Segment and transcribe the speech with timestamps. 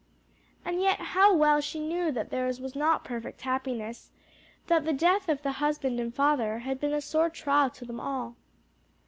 [0.65, 4.09] And yet how well she knew that theirs was not perfect happiness
[4.65, 7.99] that the death of the husband and father had been a sore trial to them
[7.99, 8.35] all.